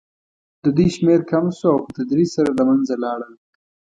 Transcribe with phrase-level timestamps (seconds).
[0.63, 3.33] د دوی شمېر کم شو او په تدریج سره له منځه لاړل.